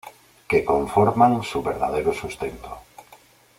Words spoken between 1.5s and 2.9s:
verdadero sustento